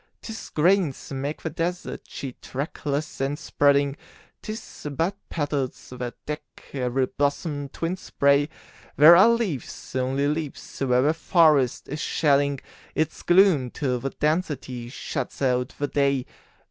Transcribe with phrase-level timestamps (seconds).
[0.19, 3.95] 'Tis grains make the desert sheet, trackless and spreading;
[4.41, 6.41] 'Tis but petals that deck
[6.73, 8.49] every blossom twinned spray;
[8.95, 12.61] There are leaves only leaves where the forest is shedding
[12.95, 16.25] Its gloom till the density shuts out the day.